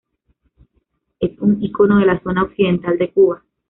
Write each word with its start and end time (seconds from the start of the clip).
Es 1.19 1.37
un 1.41 1.61
ícono 1.63 1.99
de 1.99 2.07
la 2.07 2.19
zona 2.23 2.41
occidental 2.41 2.97
de 2.97 3.11
Cuba. 3.13 3.43